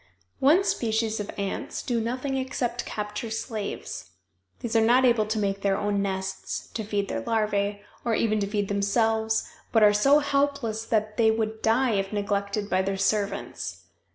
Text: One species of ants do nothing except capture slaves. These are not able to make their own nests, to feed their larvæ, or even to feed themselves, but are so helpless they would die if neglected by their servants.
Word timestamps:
One 0.39 0.63
species 0.63 1.19
of 1.19 1.29
ants 1.37 1.83
do 1.83 2.01
nothing 2.01 2.35
except 2.35 2.87
capture 2.87 3.29
slaves. 3.29 4.09
These 4.61 4.75
are 4.75 4.81
not 4.81 5.05
able 5.05 5.27
to 5.27 5.37
make 5.37 5.61
their 5.61 5.77
own 5.77 6.01
nests, 6.01 6.65
to 6.73 6.83
feed 6.83 7.07
their 7.07 7.21
larvæ, 7.21 7.81
or 8.03 8.15
even 8.15 8.39
to 8.39 8.47
feed 8.47 8.67
themselves, 8.67 9.47
but 9.71 9.83
are 9.83 9.93
so 9.93 10.17
helpless 10.17 10.85
they 10.85 11.29
would 11.29 11.61
die 11.61 11.91
if 11.91 12.11
neglected 12.11 12.67
by 12.67 12.81
their 12.81 12.97
servants. 12.97 13.83